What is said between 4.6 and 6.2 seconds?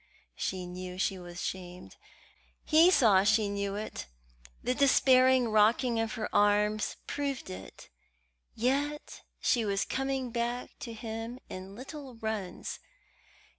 the despairing rocking of